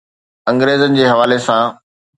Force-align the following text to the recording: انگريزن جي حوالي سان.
انگريزن 0.49 0.97
جي 0.99 1.05
حوالي 1.11 1.39
سان. 1.47 1.73